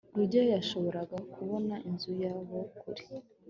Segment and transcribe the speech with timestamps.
[0.17, 3.05] rugeyo yashoboraga kubona inzu ya jabo kure